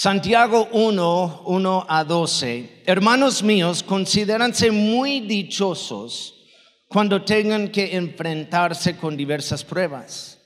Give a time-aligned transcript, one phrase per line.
[0.00, 2.84] Santiago 1, 1 a 12.
[2.86, 6.34] Hermanos míos, considéranse muy dichosos
[6.86, 10.38] cuando tengan que enfrentarse con diversas pruebas.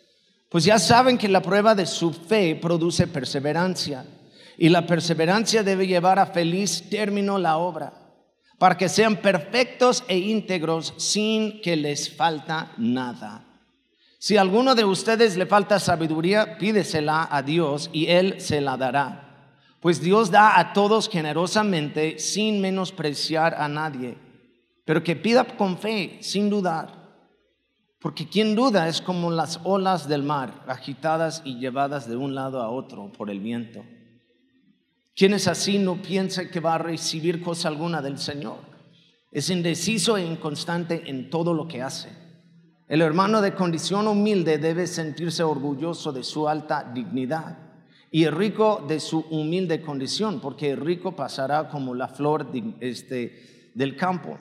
[0.49, 4.07] Pues ya saben que la prueba de su fe produce perseverancia
[4.57, 7.93] y la perseverancia debe llevar a feliz término la obra,
[8.57, 13.45] para que sean perfectos e íntegros sin que les falta nada.
[14.19, 18.79] Si a alguno de ustedes le falta sabiduría, pídesela a Dios y Él se la
[18.79, 19.29] dará.
[19.83, 24.17] Pues Dios da a todos generosamente sin menospreciar a nadie,
[24.85, 27.03] pero que pida con fe, sin dudar.
[27.99, 32.63] Porque quien duda es como las olas del mar, agitadas y llevadas de un lado
[32.63, 33.85] a otro por el viento.
[35.17, 38.59] Quien es así no piensa que va a recibir cosa alguna del Señor.
[39.33, 42.09] Es indeciso e inconstante en todo lo que hace.
[42.87, 47.72] El hermano de condición humilde debe sentirse orgulloso de su alta dignidad
[48.15, 52.47] y el rico de su humilde condición, porque el rico pasará como la flor
[52.81, 54.39] este, del campo.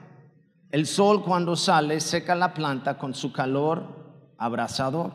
[0.69, 5.13] El sol cuando sale seca la planta con su calor abrasador.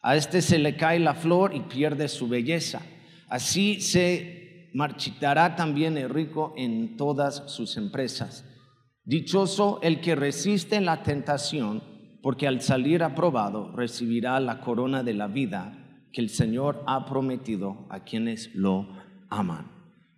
[0.00, 2.82] A este se le cae la flor y pierde su belleza.
[3.28, 8.44] Así se marchitará también el rico en todas sus empresas.
[9.02, 11.82] Dichoso el que resiste la tentación,
[12.22, 15.81] porque al salir aprobado recibirá la corona de la vida
[16.12, 18.86] que el Señor ha prometido a quienes lo
[19.30, 19.70] aman.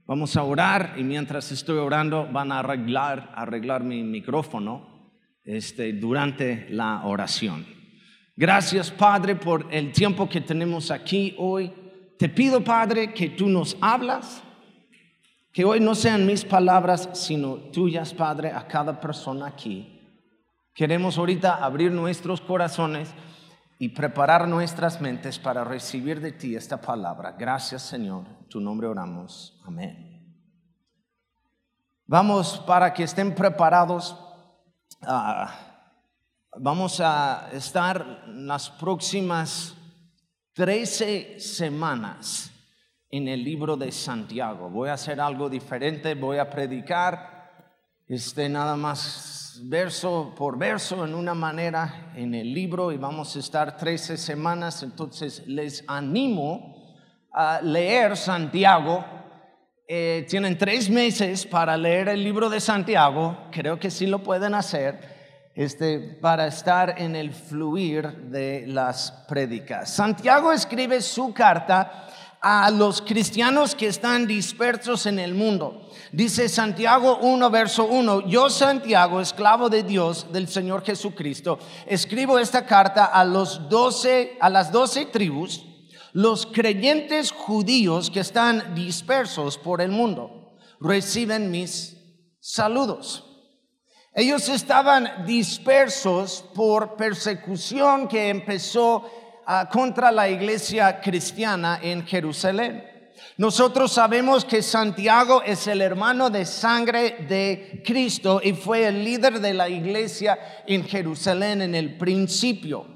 [0.07, 5.11] Vamos a orar y mientras estoy orando van a arreglar, arreglar mi micrófono
[5.45, 7.65] este, durante la oración.
[8.37, 11.73] Gracias Padre por el tiempo que tenemos aquí hoy.
[12.19, 14.43] Te pido Padre que tú nos hablas
[15.55, 20.01] que hoy no sean mis palabras, sino tuyas, Padre, a cada persona aquí.
[20.75, 23.15] Queremos ahorita abrir nuestros corazones
[23.79, 27.33] y preparar nuestras mentes para recibir de ti esta palabra.
[27.33, 28.25] Gracias, Señor.
[28.41, 29.61] En tu nombre oramos.
[29.65, 30.15] Amén.
[32.07, 34.17] Vamos para que estén preparados.
[35.03, 35.53] Ah,
[36.57, 39.75] vamos a estar las próximas
[40.55, 42.51] 13 semanas
[43.11, 44.71] en el libro de Santiago.
[44.71, 47.51] Voy a hacer algo diferente, voy a predicar
[48.07, 53.39] este nada más verso por verso en una manera en el libro y vamos a
[53.39, 56.97] estar 13 semanas, entonces les animo
[57.33, 59.05] a leer Santiago.
[59.87, 64.55] Eh, tienen tres meses para leer el libro de Santiago, creo que sí lo pueden
[64.55, 69.95] hacer, este, para estar en el fluir de las prédicas.
[69.95, 72.09] Santiago escribe su carta
[72.41, 75.84] a los cristianos que están dispersos en el mundo.
[76.15, 82.65] Dice Santiago 1, verso 1, yo Santiago, esclavo de Dios, del Señor Jesucristo, escribo esta
[82.65, 85.67] carta a los doce, a las doce tribus,
[86.13, 91.97] los creyentes judíos que están dispersos por el mundo, reciben mis
[92.39, 93.25] saludos.
[94.15, 99.11] Ellos estaban dispersos por persecución que empezó
[99.73, 102.94] contra la iglesia cristiana en Jerusalén.
[103.37, 109.41] Nosotros sabemos que Santiago es el hermano de sangre de Cristo y fue el líder
[109.41, 112.87] de la iglesia en Jerusalén en el principio.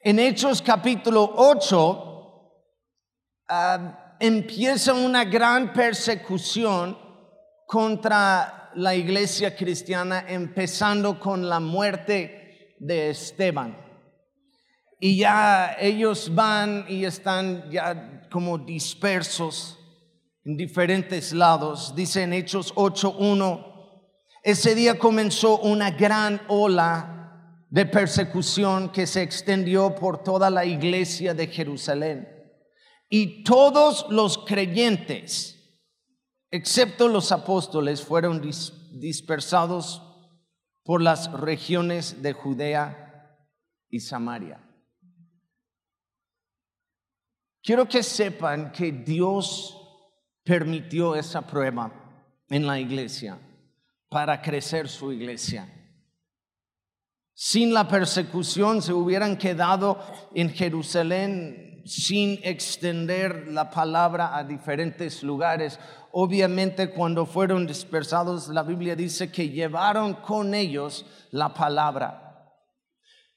[0.00, 2.52] En Hechos capítulo 8
[3.48, 6.96] ah, empieza una gran persecución
[7.66, 13.86] contra la iglesia cristiana, empezando con la muerte de Esteban
[14.98, 19.78] y ya ellos van y están ya como dispersos
[20.44, 21.94] en diferentes lados.
[21.94, 23.74] Dice en Hechos 8.1,
[24.42, 27.16] ese día comenzó una gran ola
[27.68, 32.28] de persecución que se extendió por toda la iglesia de Jerusalén.
[33.08, 35.80] Y todos los creyentes,
[36.50, 38.40] excepto los apóstoles, fueron
[38.92, 40.02] dispersados
[40.84, 43.36] por las regiones de Judea
[43.90, 44.65] y Samaria.
[47.66, 49.76] Quiero que sepan que Dios
[50.44, 51.90] permitió esa prueba
[52.48, 53.40] en la iglesia
[54.08, 55.68] para crecer su iglesia.
[57.34, 59.98] Sin la persecución se hubieran quedado
[60.32, 65.80] en Jerusalén sin extender la palabra a diferentes lugares.
[66.12, 72.25] Obviamente cuando fueron dispersados, la Biblia dice que llevaron con ellos la palabra.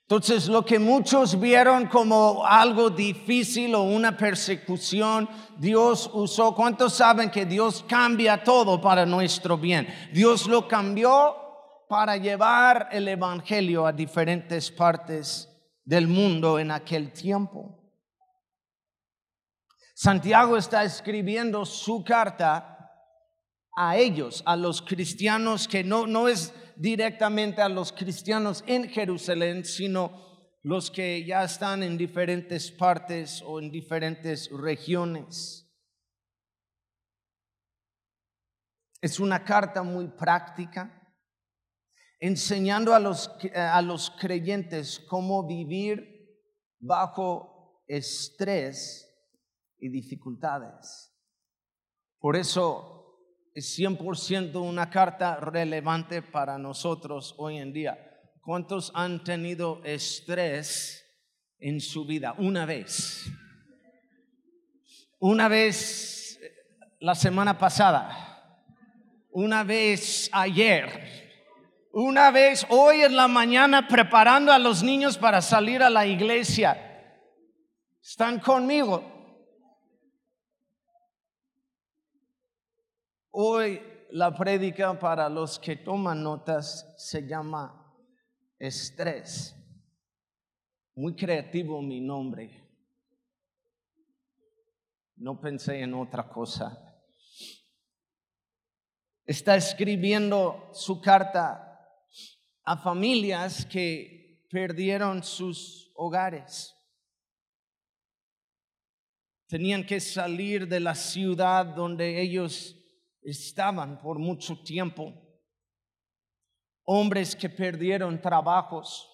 [0.10, 5.30] Entonces, lo que muchos vieron como algo difícil o una persecución,
[5.60, 6.56] Dios usó.
[6.56, 9.88] ¿Cuántos saben que Dios cambia todo para nuestro bien?
[10.12, 11.36] Dios lo cambió
[11.88, 15.48] para llevar el Evangelio a diferentes partes
[15.86, 17.80] del mundo en aquel tiempo.
[19.94, 22.80] Santiago está escribiendo su carta
[23.78, 29.66] a ellos, a los cristianos, que no, no es directamente a los cristianos en Jerusalén,
[29.66, 35.70] sino los que ya están en diferentes partes o en diferentes regiones.
[39.02, 41.14] Es una carta muy práctica,
[42.18, 46.40] enseñando a los, a los creyentes cómo vivir
[46.80, 49.06] bajo estrés
[49.80, 51.14] y dificultades.
[52.20, 52.99] Por eso
[53.60, 57.98] es 100% una carta relevante para nosotros hoy en día.
[58.42, 61.06] ¿Cuántos han tenido estrés
[61.60, 62.36] en su vida?
[62.38, 63.26] Una vez.
[65.20, 66.40] Una vez
[67.00, 68.64] la semana pasada.
[69.30, 71.90] Una vez ayer.
[71.92, 76.78] Una vez hoy en la mañana preparando a los niños para salir a la iglesia.
[78.02, 79.19] ¿Están conmigo?
[83.32, 83.82] Hoy
[84.12, 87.94] la prédica para los que toman notas se llama
[88.58, 89.56] estrés.
[90.96, 92.68] Muy creativo mi nombre.
[95.18, 96.86] No pensé en otra cosa.
[99.26, 101.66] Está escribiendo su carta
[102.64, 106.76] a familias que perdieron sus hogares.
[109.48, 112.79] Tenían que salir de la ciudad donde ellos
[113.22, 115.14] estaban por mucho tiempo.
[116.86, 119.08] Hombres que perdieron trabajos.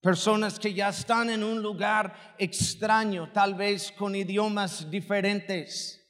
[0.00, 6.00] Personas que ya están en un lugar extraño, tal vez con idiomas diferentes,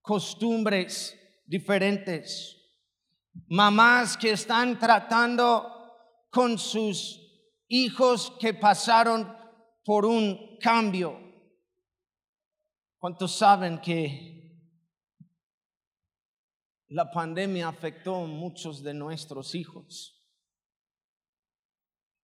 [0.00, 2.56] costumbres diferentes.
[3.48, 5.68] Mamás que están tratando
[6.30, 7.20] con sus
[7.66, 9.36] hijos que pasaron
[9.84, 11.18] por un cambio.
[12.98, 14.33] ¿Cuántos saben que
[16.88, 20.22] la pandemia afectó a muchos de nuestros hijos.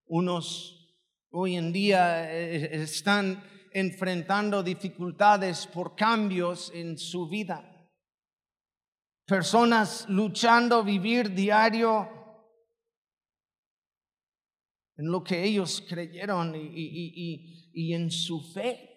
[0.05, 0.97] Unos
[1.29, 3.43] hoy en día eh, están
[3.73, 7.67] enfrentando dificultades por cambios en su vida.
[9.25, 12.09] Personas luchando vivir diario
[14.97, 18.90] en lo que ellos creyeron y, en su fe.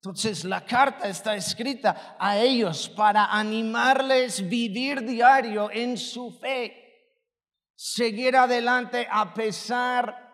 [0.00, 6.72] Entonces la carta está escrita a ellos para animarles vivir diario en su fe,
[7.74, 10.28] seguir adelante a pesar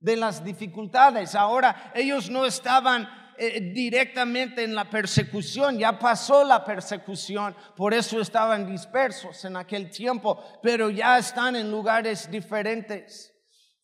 [0.00, 1.36] de las dificultades.
[1.36, 3.08] Ahora ellos no estaban
[3.38, 9.90] eh, directamente en la persecución, ya pasó la persecución, por eso estaban dispersos en aquel
[9.90, 13.33] tiempo, pero ya están en lugares diferentes.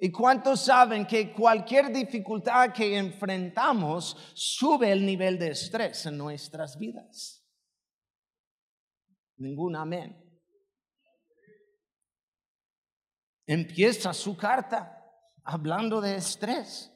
[0.03, 6.79] ¿Y cuántos saben que cualquier dificultad que enfrentamos sube el nivel de estrés en nuestras
[6.79, 7.45] vidas?
[9.37, 10.17] Ningún amén.
[13.47, 15.05] Empieza su carta
[15.45, 16.91] hablando de estrés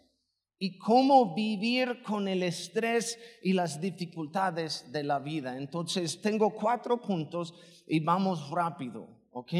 [0.58, 5.58] y cómo vivir con el estrés y las dificultades de la vida.
[5.58, 7.52] Entonces, tengo cuatro puntos
[7.86, 9.52] y vamos rápido, ¿ok?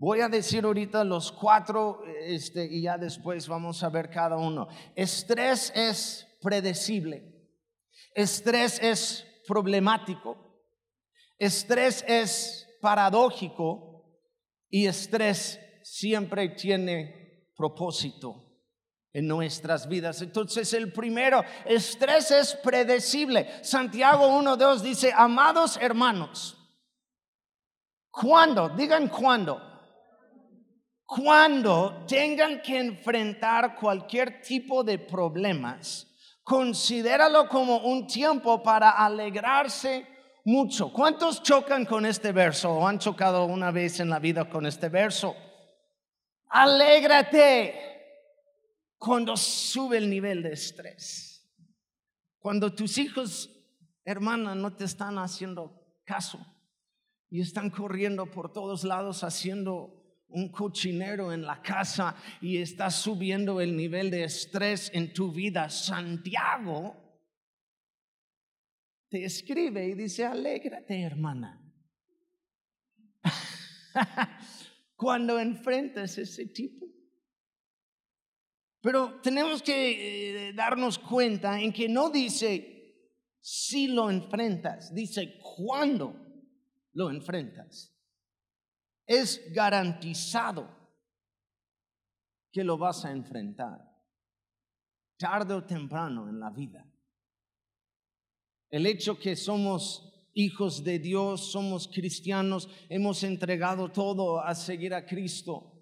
[0.00, 4.68] Voy a decir ahorita los cuatro este, y ya después vamos a ver cada uno.
[4.94, 7.50] Estrés es predecible.
[8.14, 10.36] Estrés es problemático.
[11.36, 14.04] Estrés es paradójico.
[14.70, 18.44] Y estrés siempre tiene propósito
[19.12, 20.22] en nuestras vidas.
[20.22, 23.64] Entonces el primero, estrés es predecible.
[23.64, 26.56] Santiago 1.2 dice, amados hermanos,
[28.12, 28.68] ¿cuándo?
[28.68, 29.67] Digan cuándo
[31.08, 36.06] cuando tengan que enfrentar cualquier tipo de problemas,
[36.42, 40.06] considéralo como un tiempo para alegrarse
[40.44, 40.92] mucho.
[40.92, 44.90] ¿Cuántos chocan con este verso o han chocado una vez en la vida con este
[44.90, 45.34] verso?
[46.48, 47.74] Alégrate
[48.98, 51.50] cuando sube el nivel de estrés.
[52.38, 53.48] Cuando tus hijos,
[54.04, 55.72] hermana, no te están haciendo
[56.04, 56.38] caso
[57.30, 59.97] y están corriendo por todos lados haciendo
[60.28, 65.70] un cochinero en la casa y estás subiendo el nivel de estrés en tu vida,
[65.70, 67.08] Santiago
[69.08, 71.64] te escribe y dice, alégrate hermana.
[74.96, 76.86] Cuando enfrentas ese tipo.
[78.80, 82.74] Pero tenemos que eh, darnos cuenta en que no dice
[83.40, 86.14] si lo enfrentas, dice cuándo
[86.92, 87.97] lo enfrentas
[89.08, 90.68] es garantizado
[92.52, 93.88] que lo vas a enfrentar
[95.16, 96.86] tarde o temprano en la vida.
[98.70, 105.04] El hecho que somos hijos de Dios, somos cristianos, hemos entregado todo a seguir a
[105.04, 105.72] Cristo,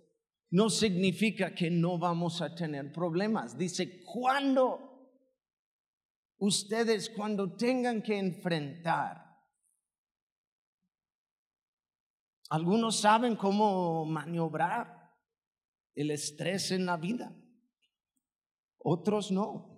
[0.50, 3.59] no significa que no vamos a tener problemas.
[3.59, 5.11] Dice, cuando
[6.38, 9.25] ustedes, cuando tengan que enfrentar,
[12.48, 15.12] algunos saben cómo maniobrar
[15.94, 17.34] el estrés en la vida,
[18.78, 19.74] otros no.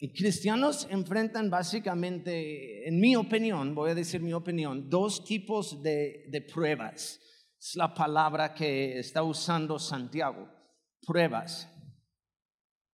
[0.00, 6.26] Y cristianos enfrentan básicamente, en mi opinión, voy a decir mi opinión, dos tipos de,
[6.30, 7.20] de pruebas.
[7.58, 10.48] Es la palabra que está usando Santiago,
[11.04, 11.68] pruebas.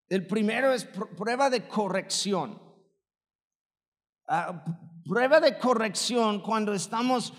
[0.09, 2.61] El primero es prueba de corrección.
[4.27, 4.65] Ah,
[5.05, 7.33] prueba de corrección cuando estamos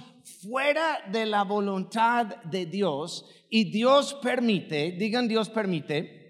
[0.48, 6.26] fuera de la voluntad de Dios y Dios permite, digan Dios permite,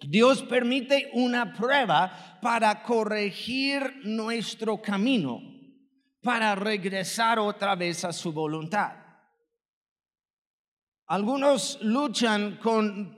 [0.00, 5.40] Dios permite una prueba para corregir nuestro camino,
[6.22, 8.92] para regresar otra vez a su voluntad.
[11.06, 13.16] Algunos luchan con,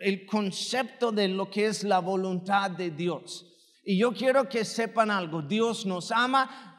[0.00, 3.44] el concepto de lo que es la voluntad de Dios.
[3.84, 6.75] Y yo quiero que sepan algo, Dios nos ama,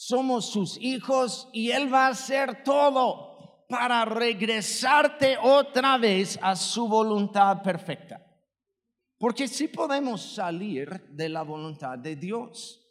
[0.00, 6.88] somos sus hijos y Él va a hacer todo para regresarte otra vez a su
[6.88, 8.26] voluntad perfecta.
[9.18, 12.82] Porque sí podemos salir de la voluntad de Dios.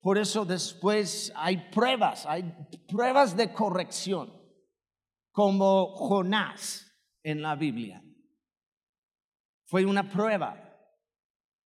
[0.00, 2.44] Por eso después hay pruebas, hay
[2.86, 4.32] pruebas de corrección,
[5.32, 6.86] como Jonás
[7.24, 8.00] en la Biblia.
[9.66, 10.56] Fue una prueba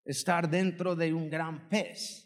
[0.06, 2.23] estar dentro de un gran pez.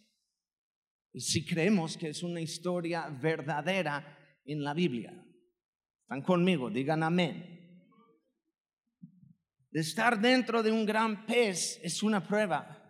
[1.20, 5.14] Si creemos que es una historia verdadera en la Biblia.
[6.04, 6.70] ¿Están conmigo?
[6.70, 7.58] Digan amén
[9.78, 12.84] de estar dentro de un gran pez es una prueba.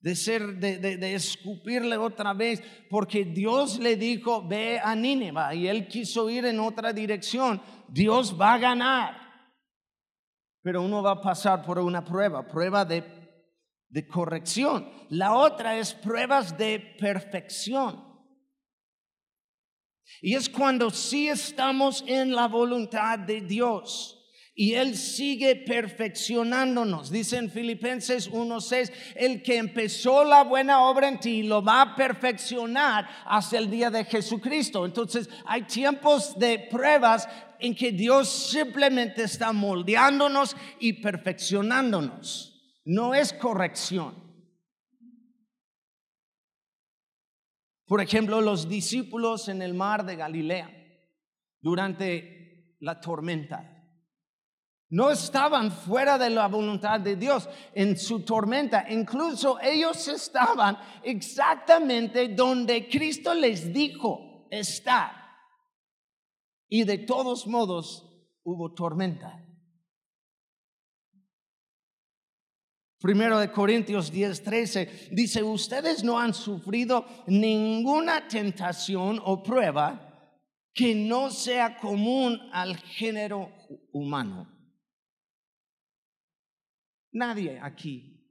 [0.00, 5.66] De ser, de, de, escupirle otra vez, porque Dios le dijo, ve a Nínive, y
[5.66, 7.60] él quiso ir en otra dirección.
[7.88, 9.16] Dios va a ganar.
[10.62, 13.02] Pero uno va a pasar por una prueba, prueba de,
[13.94, 14.90] de corrección.
[15.08, 18.02] La otra es pruebas de perfección.
[20.20, 24.20] Y es cuando sí estamos en la voluntad de Dios
[24.56, 27.08] y Él sigue perfeccionándonos.
[27.08, 31.94] Dice en Filipenses 1:6, el que empezó la buena obra en ti lo va a
[31.94, 34.84] perfeccionar hasta el día de Jesucristo.
[34.84, 37.28] Entonces hay tiempos de pruebas
[37.60, 42.53] en que Dios simplemente está moldeándonos y perfeccionándonos.
[42.84, 44.14] No es corrección.
[47.86, 50.70] Por ejemplo, los discípulos en el mar de Galilea
[51.60, 53.70] durante la tormenta.
[54.90, 58.86] No estaban fuera de la voluntad de Dios en su tormenta.
[58.90, 65.10] Incluso ellos estaban exactamente donde Cristo les dijo estar.
[66.68, 68.08] Y de todos modos
[68.44, 69.44] hubo tormenta.
[73.04, 80.40] Primero de Corintios 10, 13 dice, ustedes no han sufrido ninguna tentación o prueba
[80.72, 83.52] que no sea común al género
[83.92, 84.48] humano.
[87.12, 88.26] Nadie aquí.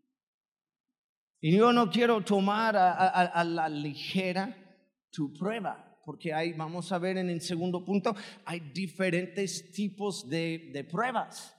[1.40, 4.58] Y yo no quiero tomar a, la ligera
[5.12, 10.88] tu prueba, porque hay, vamos a ver en el segundo punto, hay diferentes tipos de,
[10.90, 11.56] pruebas,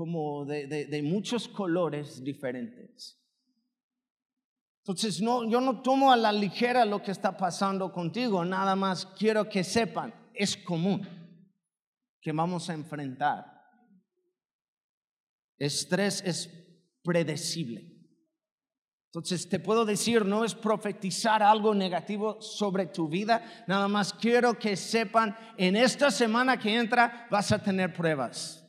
[0.00, 3.22] como de, muchos colores diferentes.
[4.78, 9.04] Entonces, no, yo no tomo a la ligera lo que está pasando contigo, nada más
[9.04, 11.06] quiero que sepan, es común
[12.18, 13.60] que vamos a enfrentar
[15.58, 16.48] Estrés es
[17.04, 17.84] predecible.
[19.08, 24.58] Entonces te puedo decir, no es profetizar algo negativo sobre tu vida, nada más quiero
[24.58, 28.59] que sepan, en esta semana que entra vas a tener pruebas.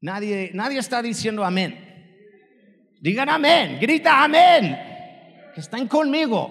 [0.00, 1.84] Nadie, nadie está diciendo amén.
[3.00, 4.76] Digan amén, grita amén,
[5.54, 6.50] que están conmigo.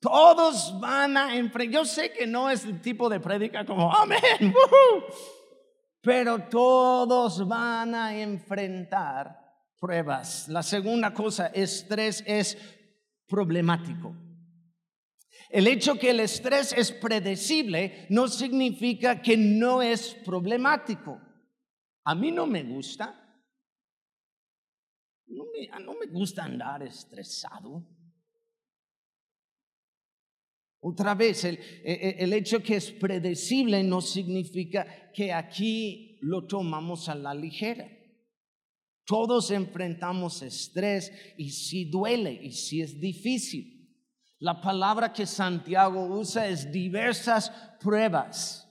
[0.00, 1.72] Todos van a enfrentar.
[1.72, 4.54] Yo sé que no es el tipo de prédica como amén
[6.08, 9.38] pero todos van a enfrentar
[9.78, 10.48] pruebas.
[10.48, 12.56] La segunda cosa, estrés es
[13.26, 14.16] problemático.
[15.50, 21.20] El hecho que el estrés es predecible no significa que no es problemático.
[22.08, 23.14] A mí no me gusta.
[25.26, 25.44] No
[25.94, 27.86] me, gusta andar estresado.
[30.80, 36.46] Otra vez, el, e, e, el, hecho que es predecible no significa que aquí lo
[36.46, 37.86] tomamos a la ligera.
[39.04, 43.86] Todos enfrentamos estrés y si duele y si es difícil.
[44.38, 48.67] La palabra que Santiago usa es diversas pruebas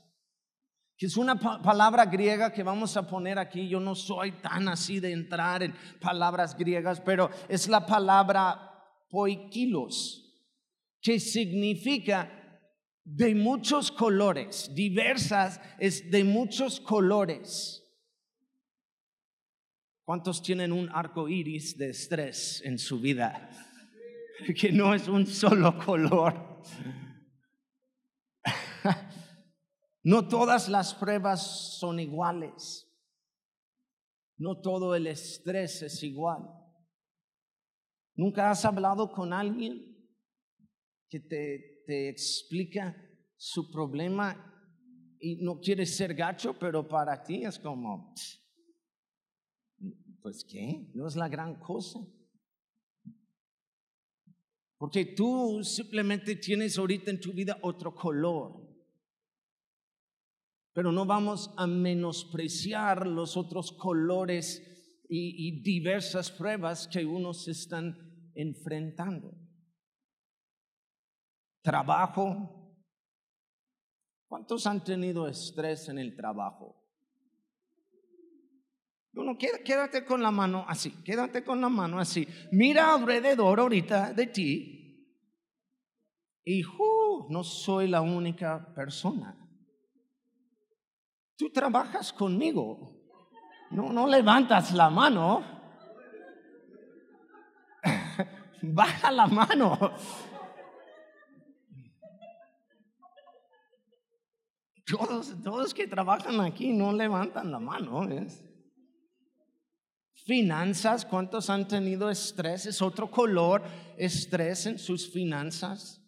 [0.97, 3.69] que es una palabra griega que vamos a poner aquí.
[3.69, 8.73] Yo no soy tan así de entrar en palabras griegas, pero es la palabra
[9.07, 10.23] poikilos,
[10.99, 12.31] que significa
[13.03, 17.83] de muchos colores, diversas, es de muchos colores.
[20.03, 23.49] ¿Cuántos tienen un arco iris de estrés en su vida?
[24.55, 26.61] Que no es un solo color.
[30.07, 32.89] No todas las pruebas son iguales.
[34.37, 36.47] No todo el estrés es igual.
[38.15, 39.97] ¿Nunca has hablado con alguien
[41.09, 42.95] que te, te explica
[43.35, 48.15] su problema y no quiere ser gacho, pero para ti es como,
[50.21, 51.99] pues qué, no es la gran cosa.
[54.77, 58.66] Porque tú simplemente tienes ahorita en tu vida otro color
[60.77, 64.61] pero no vamos a menospreciar los otros colores
[65.09, 67.97] y, diversas pruebas que unos están
[68.35, 69.33] enfrentando.
[71.63, 72.77] Trabajo.
[74.27, 76.75] ¿Cuántos han tenido estrés en el trabajo?
[79.13, 82.27] Bueno, quédate con la mano así, quédate con la mano así.
[82.51, 85.11] Mira alrededor ahorita de ti
[86.45, 89.46] y uh, no soy la única persona
[91.37, 92.93] tú trabajas conmigo.
[93.69, 95.43] No, no levantas la mano.
[98.61, 99.93] Baja la mano.
[104.85, 108.07] Todos, todos que trabajan aquí no levantan la mano.
[110.25, 112.65] Finanzas, ¿cuántos han tenido estrés?
[112.65, 113.63] Es otro color,
[113.97, 116.01] estrés en sus finanzas.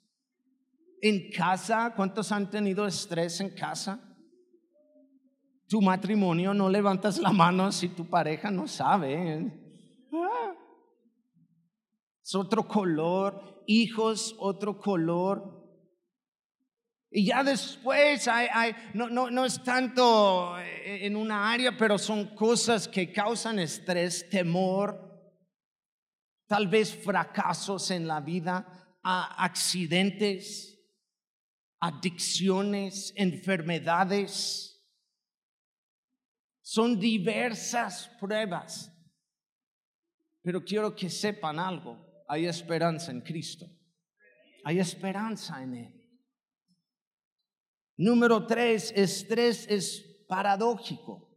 [1.02, 4.09] En casa, ¿cuántos han tenido estrés en casa?
[5.69, 9.51] Tu matrimonio no levantas la mano si tu pareja no sabe.
[10.12, 10.55] Ah.
[12.23, 15.58] Es otro color, hijos, otro color.
[17.12, 22.36] Y ya después hay, no, no, no es tanto eh, en una área, pero son
[22.36, 25.08] cosas que causan estrés, temor,
[26.47, 30.79] tal vez fracasos en la vida, accidentes,
[31.79, 34.68] adicciones, enfermedades
[36.69, 38.95] son diversas pruebas.
[40.43, 41.97] Pero quiero que sepan algo.
[42.27, 43.65] Hay esperanza en Cristo.
[44.63, 45.93] Hay esperanza en Él.
[47.97, 51.27] Número tres, estrés es paradójico.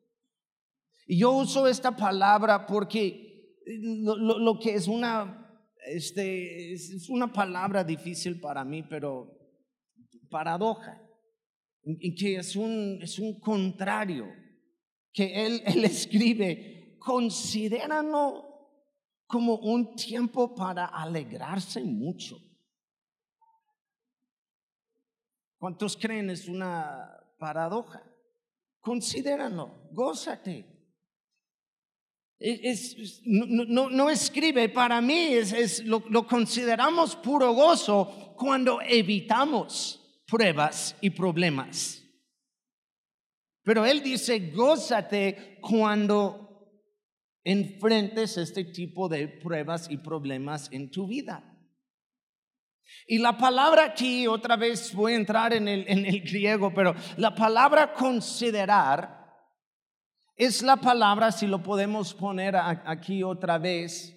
[1.07, 8.39] Y yo uso esta palabra porque lo, que es una, este, es una palabra difícil
[8.39, 9.33] para mí, pero
[10.29, 11.03] paradoja,
[11.85, 14.42] y que es un, es un contrario
[15.13, 18.53] que él, él escribe, considéralo
[19.27, 22.39] como un tiempo para alegrarse mucho.
[25.59, 28.03] ¿Cuántos creen es una paradoja?
[28.81, 30.67] Considéralo, gózate.
[32.39, 40.97] Es, no, no, escribe, para mí es, lo, lo consideramos puro gozo cuando evitamos pruebas
[41.01, 42.02] y problemas.
[43.65, 46.43] Pero él dice, gózate cuando
[47.45, 51.49] enfrentes este tipo de pruebas y problemas en tu vida.
[53.07, 56.95] Y la palabra aquí, otra vez voy a entrar en el, en el griego, pero
[57.17, 59.23] la palabra considerar
[60.37, 64.13] es la palabra, si lo podemos poner aquí otra vez,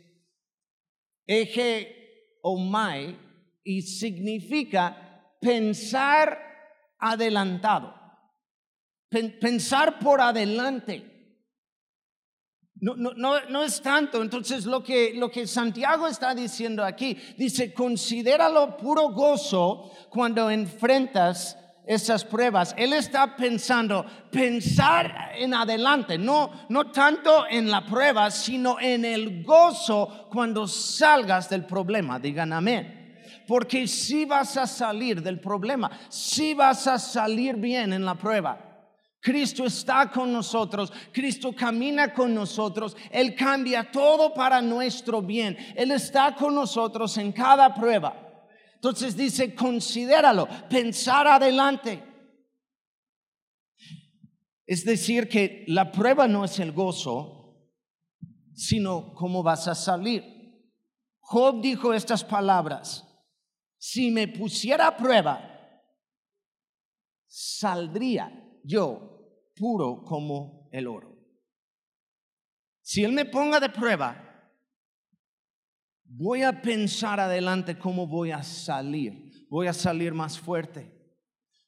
[1.27, 3.19] eje omai,
[3.63, 6.39] y significa pensar
[6.99, 7.94] adelantado
[9.39, 11.11] pensar por adelante.
[12.81, 14.21] No, no, no, no, es tanto.
[14.21, 21.57] Entonces lo que, lo que Santiago está diciendo aquí, dice, considéralo puro gozo cuando enfrentas
[21.87, 22.75] esas pruebas.
[22.77, 29.43] Él está pensando, pensar en adelante, no, no tanto en la prueba, sino en el
[29.43, 32.19] gozo cuando salgas del problema.
[32.19, 33.03] Digan amén
[33.47, 38.64] porque si vas a salir del problema, si vas a salir bien en la prueba.
[39.25, 45.89] Cristo está con nosotros, Cristo camina con nosotros, Él cambia todo para nuestro bien, Él
[45.89, 48.15] está con nosotros en cada prueba.
[48.75, 52.03] Entonces dice, considéralo, pensar adelante.
[54.67, 57.67] Es decir, que la prueba no es el gozo,
[58.53, 60.23] sino cómo vas a salir.
[61.19, 63.03] Job dijo estas palabras,
[63.79, 65.81] si me pusiera a prueba,
[67.25, 68.31] saldría
[68.63, 69.14] yo
[69.55, 71.15] puro como el oro.
[72.81, 74.21] Si Él me ponga de prueba,
[76.03, 79.31] voy a pensar adelante cómo voy a salir.
[79.49, 80.91] Voy a salir más fuerte.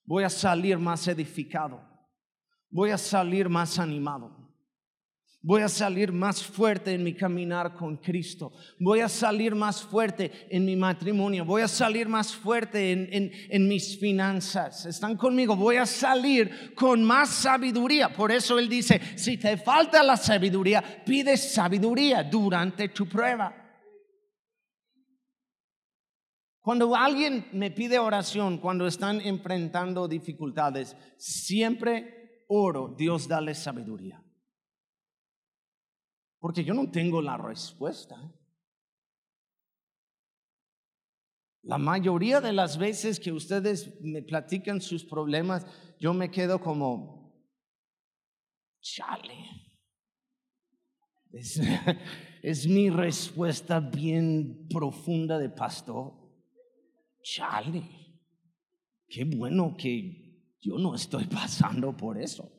[0.04, 1.82] Voy a salir más edificado.
[2.69, 4.46] Voy a salir más animado.
[5.41, 8.52] Voy a salir más fuerte en mi caminar con Cristo.
[8.80, 11.45] Voy a salir más fuerte en mi matrimonio.
[11.45, 14.86] Voy a salir más fuerte en, mis finanzas.
[14.88, 15.56] ¿Están conmigo?
[15.56, 18.10] Voy a salir con más sabiduría.
[18.10, 23.56] Por eso Él dice, si te falta la sabiduría, pide sabiduría durante tu prueba.
[26.60, 34.21] Cuando alguien me pide oración, cuando están enfrentando dificultades, siempre oro, Dios dale sabiduría.
[36.47, 38.15] Porque yo no tengo la respuesta.
[41.63, 45.67] La mayoría de las veces que ustedes me platican sus problemas,
[45.99, 47.38] yo me quedo como,
[48.79, 49.36] chale.
[51.33, 51.60] Es,
[52.69, 56.13] mi respuesta bien profunda de pastor.
[57.23, 57.83] Chale.
[59.10, 62.57] Qué bueno que yo no estoy pasando por eso.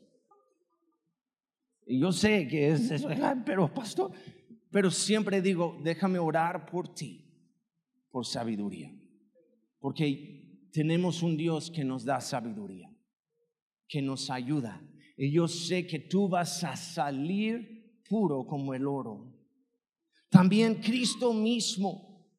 [1.97, 3.09] Yo sé que es eso,
[3.45, 4.11] pero pastor,
[4.69, 7.25] pero siempre digo, déjame orar por ti,
[8.11, 8.95] por sabiduría.
[9.79, 12.95] Porque tenemos un Dios que nos da sabiduría,
[13.87, 14.79] que nos ayuda.
[15.17, 19.35] Y yo sé que tú vas a salir puro como el oro.
[20.29, 22.29] También Cristo mismo.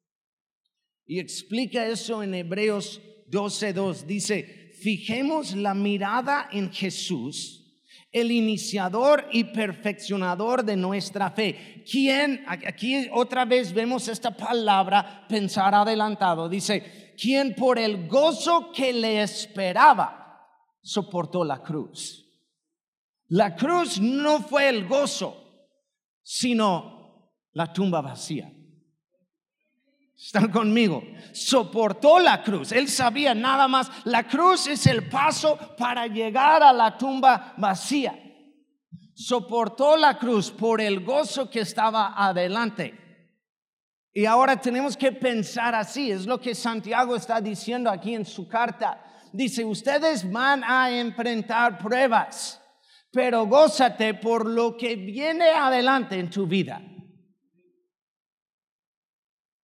[1.05, 4.05] Y explica eso en Hebreos 12.2.
[4.05, 7.60] Dice, fijemos la mirada en Jesús
[8.11, 11.83] el iniciador y perfeccionador de nuestra fe.
[11.89, 18.91] ¿Quién, aquí otra vez vemos esta palabra pensar adelantado, dice, quien por el gozo que
[18.91, 20.21] le esperaba
[20.81, 22.27] soportó la cruz.
[23.27, 25.37] La cruz no fue el gozo,
[26.21, 28.51] sino la tumba vacía.
[30.21, 31.03] Están conmigo.
[31.33, 32.71] Soportó la cruz.
[32.71, 33.89] Él sabía nada más.
[34.05, 38.13] La cruz es el paso para llegar a la tumba vacía.
[39.15, 42.93] Soportó la cruz por el gozo que estaba adelante.
[44.13, 46.11] Y ahora tenemos que pensar así.
[46.11, 49.03] Es lo que Santiago está diciendo aquí en su carta.
[49.33, 52.61] Dice, ustedes van a enfrentar pruebas,
[53.11, 56.79] pero gózate por lo que viene adelante en tu vida.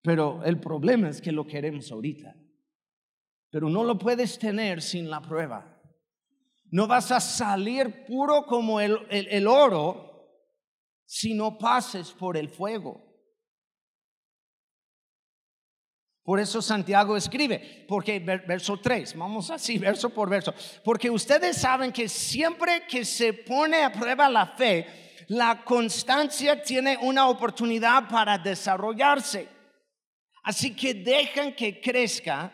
[0.02, 2.36] Pero el problema es que lo queremos ahorita.
[3.50, 5.78] Pero no lo puedes tener sin la prueba.
[6.70, 10.30] No vas a salir puro como el, el, oro
[11.06, 13.06] si no pases por el fuego.
[16.24, 21.94] Por eso Santiago escribe, porque verso 3, vamos así, verso por verso, porque ustedes saben
[21.94, 24.86] que siempre que se pone a prueba la fe,
[25.30, 29.57] la constancia tiene una oportunidad para desarrollarse.
[30.48, 32.54] Así que dejan que crezca,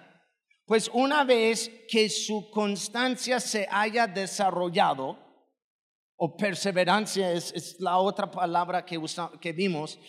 [0.66, 5.20] pues una vez que su constancia se haya desarrollado,
[6.16, 9.00] o perseverancia es, la otra palabra que,
[9.40, 10.00] que vimos,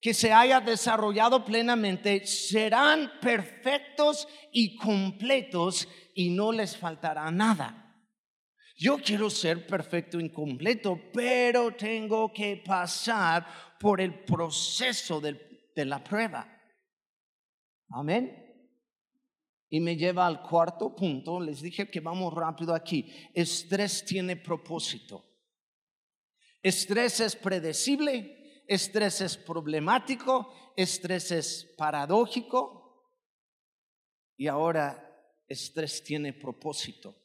[0.00, 8.02] que se haya desarrollado plenamente, serán perfectos y completos y no les faltará nada.
[8.78, 13.46] Yo quiero ser perfecto y completo, pero tengo que pasar
[13.78, 16.56] por el proceso de la prueba.
[17.90, 18.46] Amén.
[19.68, 21.40] Y me lleva al cuarto punto.
[21.40, 23.12] Les dije que vamos rápido aquí.
[23.34, 25.26] Estrés tiene propósito.
[26.62, 33.12] Estrés es predecible, estrés es problemático, estrés es paradójico.
[34.36, 35.06] Y ahora
[35.48, 37.16] estrés tiene propósito.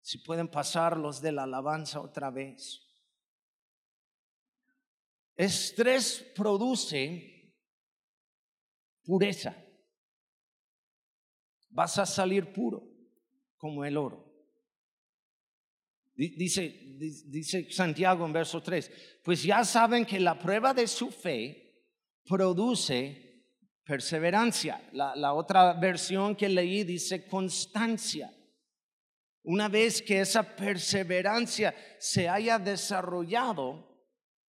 [0.00, 2.82] Si pueden pasar los de la alabanza otra vez.
[5.36, 7.54] Estrés produce
[9.02, 9.65] pureza
[11.76, 12.82] vas a salir puro
[13.58, 14.24] como el oro.
[16.16, 21.84] Dice, Santiago en verso 3, pues ya saben que la prueba de su fe
[22.24, 23.44] produce
[23.84, 24.88] perseverancia.
[24.92, 28.32] La, la otra versión que leí dice constancia.
[29.42, 33.86] Una vez que esa perseverancia se haya desarrollado,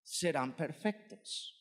[0.01, 1.56] serán perfectos.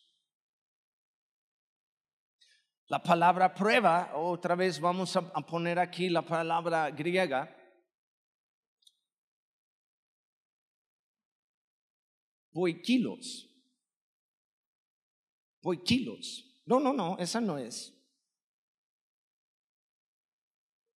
[2.88, 7.52] La palabra prueba, otra vez vamos a poner aquí la palabra griega.
[12.82, 13.48] kilos
[15.62, 16.62] Voy kilos.
[16.64, 17.92] No, no, no, esa no es.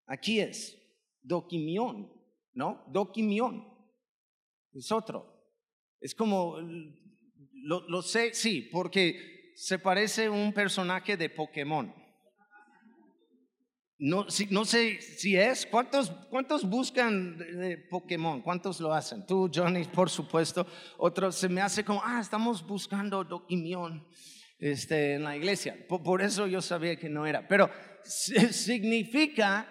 [0.06, 0.76] Aquí es
[1.22, 2.12] doquimión,
[2.52, 2.84] ¿no?
[2.86, 3.66] Doquimión.
[4.72, 5.26] Es otro.
[6.00, 6.58] Es como,
[7.52, 11.94] lo, lo sé, sí, porque se parece a un personaje de Pokémon.
[13.98, 15.66] No, sé si es.
[15.66, 16.10] ¿Cuántos,
[16.64, 18.40] buscan de, Pokémon?
[18.40, 19.26] ¿Cuántos lo hacen?
[19.26, 20.66] Tú, Johnny, por supuesto.
[20.96, 24.08] Otro se me hace como, ah, estamos buscando Dokimion
[24.58, 25.76] este, en la iglesia.
[25.86, 27.46] Por, eso yo sabía que no era.
[27.46, 27.70] Pero
[28.02, 29.68] significa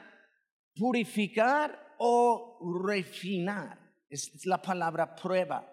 [0.76, 3.80] purificar o refinar.
[4.08, 5.68] Es, la palabra prueba.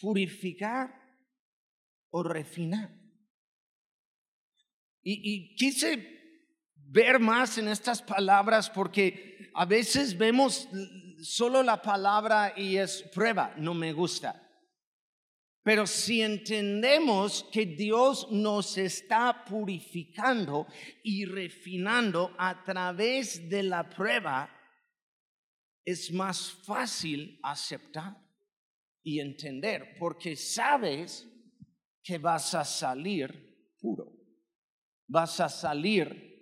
[0.00, 0.94] Purificar
[2.08, 3.01] o refinar.
[5.02, 6.20] Y, quise
[6.74, 10.68] ver más en estas palabras porque a veces vemos
[11.20, 14.38] solo la palabra y es prueba, no me gusta.
[15.64, 20.66] Pero si entendemos que Dios nos está purificando
[21.04, 24.50] y refinando a través de la prueba,
[25.84, 28.16] es más fácil aceptar
[29.04, 31.28] y entender, porque sabes
[32.02, 34.11] que vas a salir puro,
[35.12, 36.40] vas a salir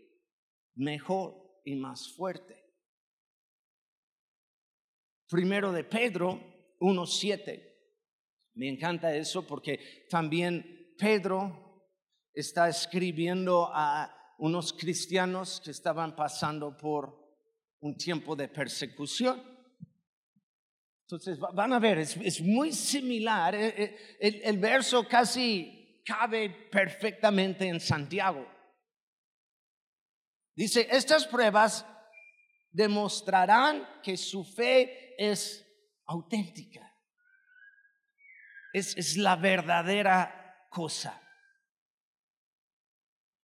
[0.76, 2.56] mejor y más fuerte.
[5.28, 6.40] Primero de Pedro
[6.78, 7.68] 1.7.
[8.54, 11.88] Me encanta eso porque también Pedro
[12.32, 17.18] está escribiendo a unos cristianos que estaban pasando por
[17.80, 19.42] un tiempo de persecución.
[21.02, 23.52] Entonces, van a ver, es, muy similar.
[23.56, 28.59] Eh, eh, el, el verso casi cabe perfectamente en Santiago.
[30.54, 31.86] Dice, estas pruebas
[32.70, 35.66] demostrarán que su fe es
[36.06, 36.86] auténtica.
[38.72, 41.20] Es, es la verdadera cosa.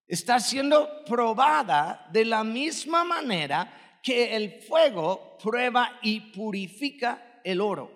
[0.07, 7.93] Está siendo probada de la misma manera que el fuego prueba y purifica el oro.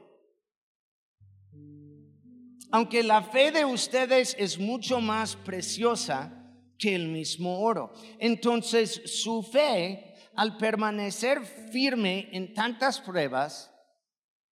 [2.72, 6.39] Aunque la fe de ustedes es mucho más preciosa
[6.80, 7.92] que el mismo oro.
[8.18, 13.70] Entonces su fe, al permanecer firme en tantas pruebas,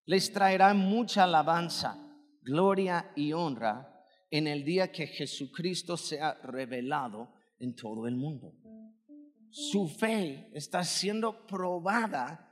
[0.05, 1.97] les traerá mucha alabanza,
[2.43, 8.53] gloria y honra en el día que Jesucristo sea revelado en todo el mundo.
[9.51, 12.45] Su fe está siendo probada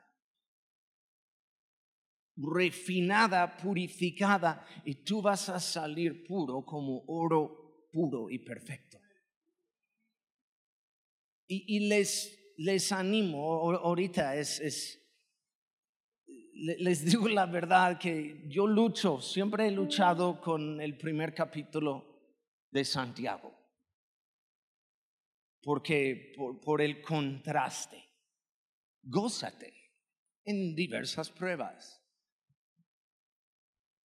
[2.36, 8.98] refinada, purificada, y tú vas a salir puro como oro puro y perfecto.
[11.48, 15.02] Y, les, les animo ahorita, es, es,
[16.54, 22.04] les digo la verdad que yo lucho, siempre he luchado con el primer capítulo
[22.70, 23.54] de Santiago,
[25.62, 28.02] porque por, por el contraste,
[29.02, 29.72] gózate
[30.44, 32.02] en diversas pruebas.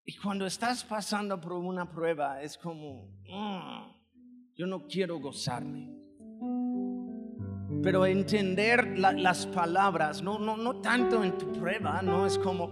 [0.04, 6.01] Y cuando estás pasando por una prueba, es como, mm, yo no quiero gozarme.
[7.84, 12.70] Pero entender las palabras, no, no, no tanto en tu prueba, no es como,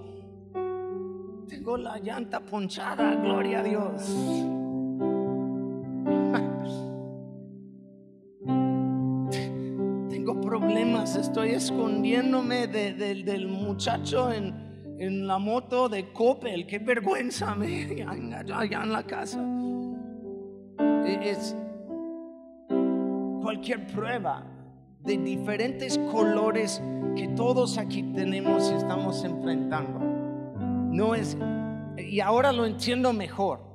[1.48, 4.04] tengo la llanta ponchada, gloria a Dios.
[10.10, 14.54] tengo problemas, estoy escondiéndome del muchacho en,
[15.00, 18.06] en, la moto de Coppel, qué vergüenza me
[18.54, 19.44] allá en la casa.
[20.80, 21.56] E, es
[23.42, 24.59] cualquier prueba
[25.04, 26.82] de diferentes colores
[27.16, 30.00] que todos aquí tenemos y estamos enfrentando.
[30.92, 31.38] No es,
[31.98, 33.68] y ahora lo entiendo mejor.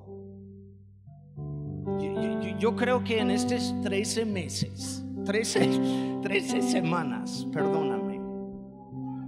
[2.59, 8.21] Yo, creo que en estos 13 meses, 13, 13 semanas, perdóname,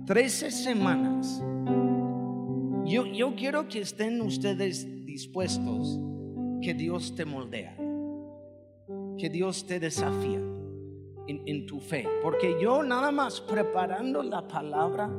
[0.07, 1.43] 13 semanas,
[2.87, 5.99] yo, yo quiero que estén ustedes dispuestos
[6.63, 7.77] que Dios te moldea,
[9.19, 10.41] que Dios te desafía
[11.29, 12.07] en, tu fe.
[12.23, 15.11] Porque yo nada más preparando la palabra,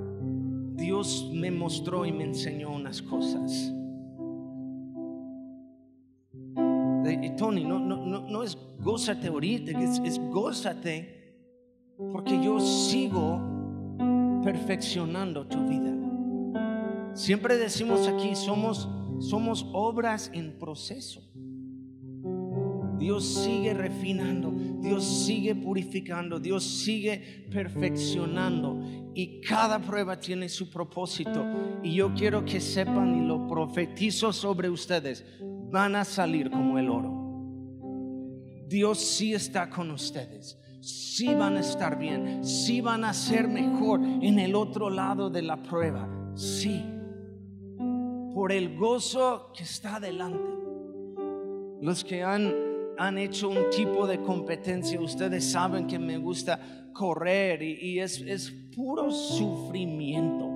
[0.75, 3.73] Dios me mostró y me enseñó unas cosas.
[7.37, 11.17] Tony, no, no, no, no es gózate ahorita, es, es gózate
[12.11, 13.39] porque yo sigo
[14.43, 15.93] perfeccionando tu vida.
[17.13, 18.89] Siempre decimos aquí, somos,
[19.19, 21.21] somos obras en proceso.
[22.97, 31.45] Dios sigue refinando, Dios sigue purificando, Dios sigue perfeccionando y cada prueba tiene su propósito.
[31.83, 35.25] Y yo quiero que sepan y lo profetizo sobre ustedes,
[35.71, 37.27] van a salir como el oro.
[38.67, 40.59] Dios sí está con ustedes.
[40.81, 42.43] Sí van a estar bien.
[42.43, 46.07] Sí van a ser mejor en el otro lado de la prueba.
[46.35, 46.83] Sí.
[48.33, 50.57] Por el gozo que está delante.
[51.81, 52.53] Los que han,
[52.97, 56.59] han hecho un tipo de competencia, ustedes saben que me gusta
[56.93, 60.49] correr y, es, es puro sufrimiento.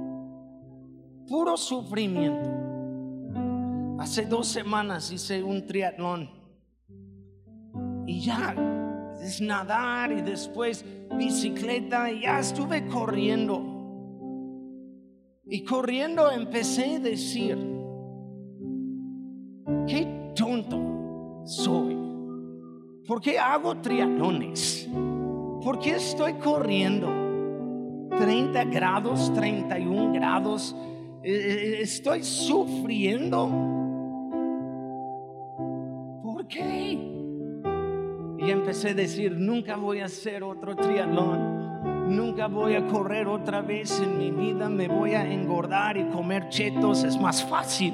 [1.28, 2.50] Puro sufrimiento.
[4.00, 6.30] Hace dos semanas hice un triatlón
[8.08, 8.56] y ya
[9.22, 10.84] es nadar y después
[11.16, 13.64] bicicleta y ya estuve corriendo.
[15.46, 17.58] Y corriendo empecé a decir,
[23.22, 24.90] ¿Por qué hago triatlones?
[25.64, 27.08] ¿Por qué estoy corriendo?
[28.18, 30.76] 30 grados, 31 grados.
[31.22, 33.48] Eh, eh, estoy sufriendo.
[36.24, 36.98] ¿Por qué?
[38.40, 42.16] Y empecé a decir, nunca voy a hacer otro triatlón.
[42.16, 44.68] Nunca voy a correr otra vez en mi vida.
[44.68, 47.04] Me voy a engordar y comer chetos.
[47.04, 47.94] Es más fácil.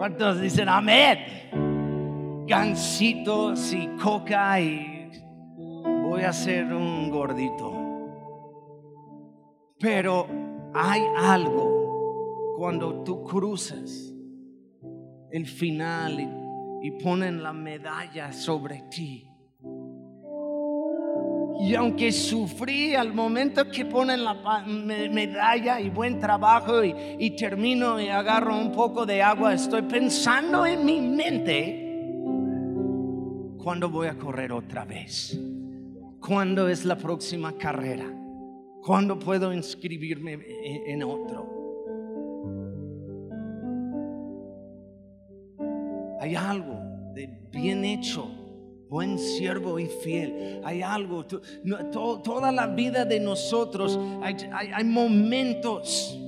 [0.00, 2.46] ¿Cuántos dicen amén?
[2.46, 5.10] gancitos y coca y
[5.76, 7.70] voy a ser un gordito.
[9.78, 10.26] Pero
[10.72, 14.14] hay algo cuando tú cruzas
[15.32, 19.29] el final y, y ponen la medalla sobre ti.
[21.62, 28.00] Y aunque sufrí al momento que ponen la medalla y buen trabajo y, y, termino
[28.00, 31.90] y agarro un poco de agua, estoy pensando en mi mente
[33.62, 35.38] ¿Cuándo voy a correr otra vez?
[36.18, 38.06] ¿Cuándo es la próxima carrera?
[38.82, 40.38] ¿Cuándo puedo inscribirme
[40.86, 41.46] en otro?
[46.20, 46.74] Hay algo
[47.14, 48.30] de bien hecho,
[48.90, 50.60] buen siervo y fiel.
[50.64, 56.18] Hay algo, toda la vida de nosotros, hay, hay momentos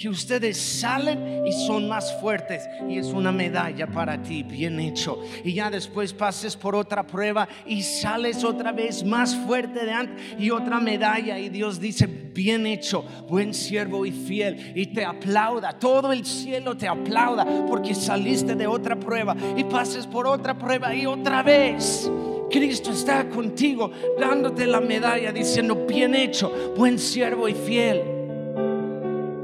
[0.00, 5.22] que ustedes salen y son más fuertes y es una medalla para ti, bien hecho.
[5.44, 10.36] Y ya después pases por otra prueba y sales otra vez más fuerte de antes
[10.38, 15.78] y otra medalla y Dios dice, bien hecho, buen siervo y fiel y te aplauda,
[15.78, 20.94] todo el cielo te aplauda porque saliste de otra prueba y pases por otra prueba
[20.94, 22.10] y otra vez.
[22.50, 28.20] Cristo está contigo dándote la medalla diciendo, bien hecho, buen siervo y fiel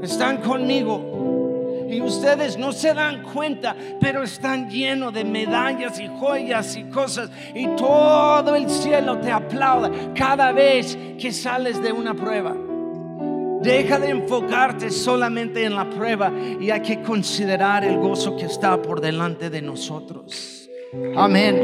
[0.01, 1.85] están conmigo.
[1.89, 7.29] Y ustedes no se dan cuenta, pero están llenos de medallas y joyas y cosas.
[7.55, 12.66] Y todo el cielo te aplauda cada vez que sales de una prueba.
[13.67, 18.81] Deja de enfocarte solamente en la prueba y hay que considerar el gozo que está
[18.81, 20.69] por delante de nosotros.
[21.17, 21.61] Amén.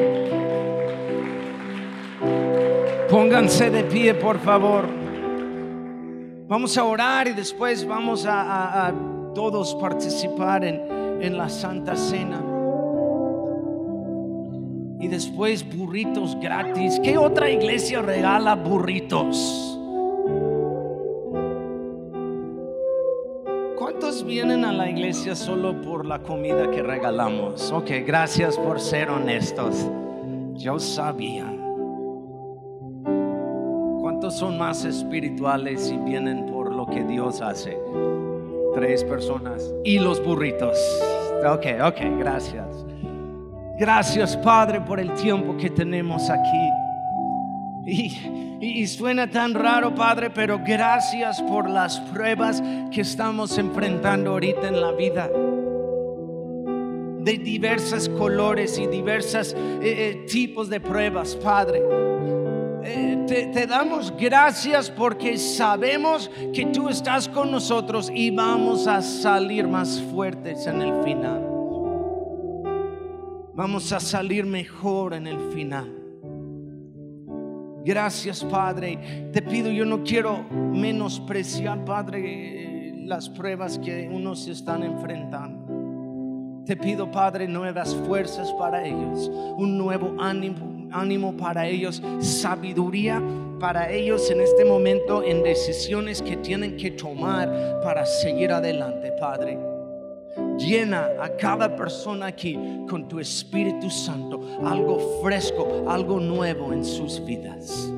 [3.09, 4.85] Pónganse de pie, por favor.
[6.45, 8.93] Vamos a orar y después vamos a,
[9.33, 12.43] todos participar en, en la Santa Cena.
[14.99, 16.99] Y después burritos gratis.
[17.01, 19.79] ¿Qué otra iglesia regala burritos?
[24.23, 27.71] ¿Cuántos vienen a la iglesia solo por la comida que regalamos?
[27.71, 29.87] Ok, gracias por ser honestos.
[30.55, 31.53] Yo sabía
[34.31, 37.77] son más espirituales y vienen por lo que Dios hace?
[38.73, 40.77] Tres personas y los burritos.
[41.45, 42.85] Ok, ok, gracias.
[43.79, 46.82] Gracias Padre por el tiempo que tenemos aquí.
[47.85, 54.79] Y, suena tan raro, Padre, pero gracias por las pruebas que estamos enfrentando ahorita en
[54.79, 55.29] la vida.
[57.19, 61.81] De diversos colores y diversos eh, eh, tipos de pruebas, Padre.
[62.85, 69.67] Eh, te, damos gracias porque sabemos que tú estás con nosotros y vamos a salir
[69.67, 71.49] más fuertes en el final.
[73.53, 76.02] Vamos a salir mejor en el final.
[77.83, 79.29] Gracias, Padre.
[79.31, 86.63] Te pido, yo no quiero menospreciar, Padre, las pruebas que unos están enfrentando.
[86.65, 93.21] Te pido, Padre, nuevas fuerzas para ellos, un nuevo ánimo ánimo para ellos, sabiduría
[93.59, 99.72] para ellos en este momento en decisiones que tienen que tomar para seguir adelante, Padre.
[100.57, 107.23] Llena a cada persona aquí con tu Espíritu Santo, algo fresco, algo nuevo en sus
[107.25, 107.91] vidas.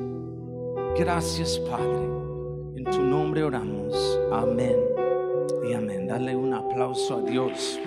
[0.98, 2.06] Gracias, Padre.
[2.76, 4.18] En tu nombre oramos.
[4.32, 4.76] Amén
[5.68, 6.06] y amén.
[6.06, 7.78] Dale un aplauso a Dios.